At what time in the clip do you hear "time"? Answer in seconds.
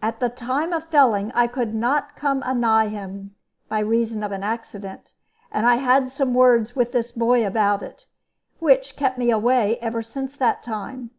0.30-0.72, 10.62-11.10